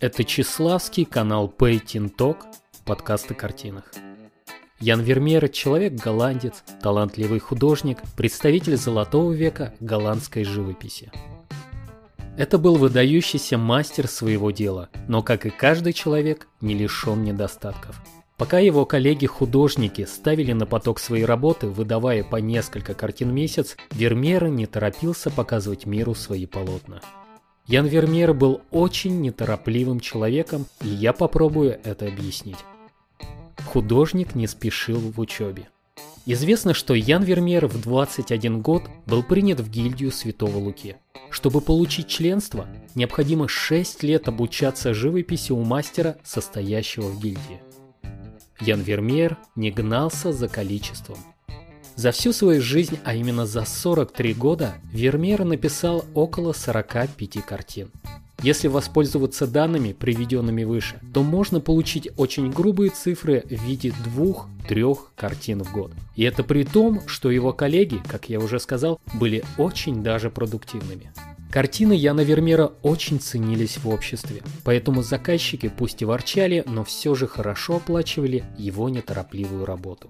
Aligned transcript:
Это 0.00 0.22
Чеславский 0.22 1.04
канал 1.04 1.52
Painting 1.58 2.14
Talk, 2.16 2.44
подкаст 2.84 3.28
о 3.32 3.34
картинах. 3.34 3.92
Ян 4.78 5.00
Вермеер– 5.00 5.48
человек-голландец, 5.50 6.62
талантливый 6.80 7.40
художник, 7.40 7.98
представитель 8.16 8.76
золотого 8.76 9.32
века 9.32 9.74
голландской 9.80 10.44
живописи. 10.44 11.10
Это 12.36 12.58
был 12.58 12.76
выдающийся 12.76 13.58
мастер 13.58 14.06
своего 14.06 14.52
дела, 14.52 14.88
но, 15.08 15.24
как 15.24 15.46
и 15.46 15.50
каждый 15.50 15.92
человек, 15.92 16.46
не 16.60 16.74
лишен 16.74 17.24
недостатков. 17.24 18.00
Пока 18.36 18.60
его 18.60 18.86
коллеги-художники 18.86 20.04
ставили 20.04 20.52
на 20.52 20.64
поток 20.64 21.00
свои 21.00 21.24
работы, 21.24 21.66
выдавая 21.66 22.22
по 22.22 22.36
несколько 22.36 22.94
картин 22.94 23.30
в 23.30 23.32
месяц, 23.32 23.76
Вермеер 23.90 24.46
не 24.46 24.66
торопился 24.66 25.28
показывать 25.28 25.86
миру 25.86 26.14
свои 26.14 26.46
полотна. 26.46 27.00
Ян 27.68 27.86
Вермеер 27.86 28.32
был 28.32 28.62
очень 28.70 29.20
неторопливым 29.20 30.00
человеком, 30.00 30.64
и 30.82 30.88
я 30.88 31.12
попробую 31.12 31.78
это 31.84 32.06
объяснить. 32.06 32.56
Художник 33.66 34.34
не 34.34 34.46
спешил 34.46 34.98
в 34.98 35.20
учебе. 35.20 35.68
Известно, 36.24 36.72
что 36.72 36.94
Ян 36.94 37.22
Вермеер 37.22 37.66
в 37.66 37.78
21 37.78 38.62
год 38.62 38.84
был 39.04 39.22
принят 39.22 39.60
в 39.60 39.70
гильдию 39.70 40.10
Святого 40.12 40.56
Луки. 40.56 40.96
Чтобы 41.28 41.60
получить 41.60 42.08
членство, 42.08 42.66
необходимо 42.94 43.48
6 43.48 44.02
лет 44.02 44.28
обучаться 44.28 44.94
живописи 44.94 45.52
у 45.52 45.62
мастера, 45.62 46.16
состоящего 46.24 47.08
в 47.08 47.20
гильдии. 47.20 47.60
Ян 48.60 48.80
Вермеер 48.80 49.36
не 49.56 49.70
гнался 49.70 50.32
за 50.32 50.48
количеством. 50.48 51.18
За 51.98 52.12
всю 52.12 52.32
свою 52.32 52.62
жизнь, 52.62 52.96
а 53.02 53.12
именно 53.12 53.44
за 53.44 53.64
43 53.64 54.34
года, 54.34 54.74
Вермеер 54.92 55.42
написал 55.42 56.04
около 56.14 56.52
45 56.52 57.44
картин. 57.44 57.90
Если 58.40 58.68
воспользоваться 58.68 59.48
данными, 59.48 59.94
приведенными 59.94 60.62
выше, 60.62 61.00
то 61.12 61.24
можно 61.24 61.58
получить 61.58 62.08
очень 62.16 62.52
грубые 62.52 62.92
цифры 62.92 63.42
в 63.44 63.64
виде 63.64 63.92
двух-трех 64.04 65.10
картин 65.16 65.64
в 65.64 65.72
год. 65.72 65.90
И 66.14 66.22
это 66.22 66.44
при 66.44 66.62
том, 66.62 67.02
что 67.08 67.32
его 67.32 67.52
коллеги, 67.52 68.00
как 68.08 68.28
я 68.28 68.38
уже 68.38 68.60
сказал, 68.60 69.00
были 69.14 69.42
очень 69.56 70.04
даже 70.04 70.30
продуктивными. 70.30 71.10
Картины 71.50 71.94
Яна 71.94 72.20
Вермеера 72.20 72.70
очень 72.82 73.18
ценились 73.18 73.76
в 73.76 73.88
обществе, 73.88 74.42
поэтому 74.62 75.02
заказчики 75.02 75.68
пусть 75.68 76.00
и 76.02 76.04
ворчали, 76.04 76.62
но 76.64 76.84
все 76.84 77.16
же 77.16 77.26
хорошо 77.26 77.78
оплачивали 77.78 78.44
его 78.56 78.88
неторопливую 78.88 79.64
работу. 79.64 80.08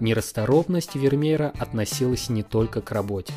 Нерасторопность 0.00 0.94
Вермеера 0.94 1.52
относилась 1.58 2.28
не 2.28 2.42
только 2.42 2.80
к 2.80 2.90
работе. 2.92 3.32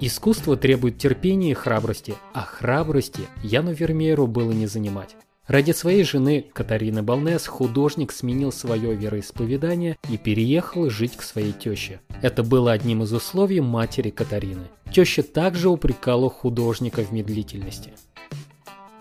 Искусство 0.00 0.56
требует 0.56 0.98
терпения 0.98 1.50
и 1.50 1.54
храбрости, 1.54 2.14
а 2.32 2.42
храбрости 2.42 3.22
Яну 3.42 3.72
Вермееру 3.72 4.26
было 4.26 4.52
не 4.52 4.66
занимать. 4.66 5.16
Ради 5.48 5.72
своей 5.72 6.04
жены 6.04 6.44
Катарины 6.52 7.02
Балнес 7.02 7.46
художник 7.46 8.12
сменил 8.12 8.52
свое 8.52 8.94
вероисповедание 8.94 9.96
и 10.10 10.18
переехал 10.18 10.90
жить 10.90 11.16
к 11.16 11.22
своей 11.22 11.52
теще. 11.52 12.00
Это 12.20 12.42
было 12.42 12.72
одним 12.72 13.02
из 13.02 13.12
условий 13.12 13.60
матери 13.60 14.10
Катарины. 14.10 14.68
Теща 14.92 15.22
также 15.22 15.70
упрекала 15.70 16.28
художника 16.28 17.02
в 17.02 17.12
медлительности. 17.12 17.94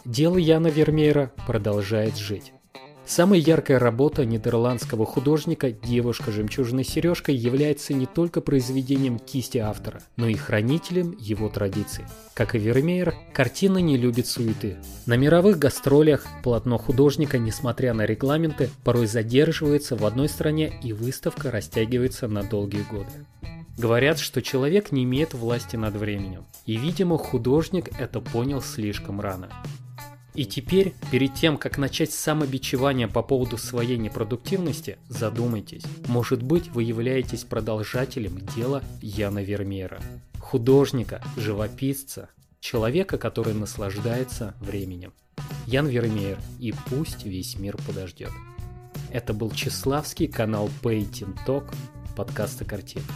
Дело 0.05 0.37
Яна 0.37 0.67
Вермеера 0.67 1.33
продолжает 1.45 2.17
жить. 2.17 2.53
Самой 3.07 3.39
яркой 3.39 3.77
работа 3.77 4.25
нидерландского 4.25 5.05
художника 5.05 5.71
«Девушка 5.71 6.29
жемчужной 6.29 6.83
сережкой» 6.83 7.35
является 7.35 7.93
не 7.93 8.05
только 8.05 8.41
произведением 8.41 9.17
кисти 9.17 9.59
автора, 9.59 10.01
но 10.17 10.27
и 10.27 10.33
хранителем 10.33 11.15
его 11.17 11.47
традиций. 11.47 12.03
Как 12.33 12.53
и 12.53 12.59
Вермеер, 12.59 13.15
картина 13.33 13.77
не 13.77 13.95
любит 13.95 14.27
суеты. 14.27 14.75
На 15.05 15.15
мировых 15.15 15.57
гастролях 15.57 16.27
полотно 16.43 16.77
художника, 16.77 17.37
несмотря 17.37 17.93
на 17.93 18.05
регламенты, 18.05 18.69
порой 18.83 19.07
задерживается 19.07 19.95
в 19.95 20.05
одной 20.05 20.27
стране 20.27 20.77
и 20.83 20.91
выставка 20.91 21.49
растягивается 21.49 22.27
на 22.27 22.43
долгие 22.43 22.83
годы. 22.91 23.25
Говорят, 23.77 24.19
что 24.19 24.41
человек 24.41 24.91
не 24.91 25.05
имеет 25.05 25.33
власти 25.33 25.77
над 25.77 25.95
временем. 25.95 26.45
И, 26.65 26.75
видимо, 26.75 27.17
художник 27.17 27.89
это 27.99 28.19
понял 28.19 28.61
слишком 28.61 29.21
рано. 29.21 29.49
И 30.37 30.45
теперь, 30.45 30.93
перед 31.11 31.33
тем, 31.33 31.57
как 31.57 31.79
начать 31.79 32.11
самобичевание 32.11 33.07
по 33.07 33.23
поводу 33.23 33.57
своей 33.57 33.97
непродуктивности, 33.97 34.99
задумайтесь, 35.09 35.81
может 36.07 36.43
быть 36.43 36.67
вы 36.69 36.83
являетесь 36.83 37.43
продолжателем 37.43 38.37
дела 38.55 38.83
Яна 39.01 39.41
Вермеера, 39.41 39.99
художника, 40.39 41.23
живописца, 41.37 42.29
человека, 42.59 43.17
который 43.17 43.55
наслаждается 43.55 44.53
временем. 44.59 45.11
Ян 45.65 45.87
Вермеер 45.87 46.37
и 46.59 46.71
пусть 46.87 47.25
весь 47.25 47.57
мир 47.57 47.75
подождет. 47.87 48.31
Это 49.09 49.33
был 49.33 49.49
Чеславский 49.49 50.27
канал 50.27 50.69
Painting 50.83 51.35
Talk, 51.47 51.73
подкаста 52.15 52.63
картинок. 52.63 53.07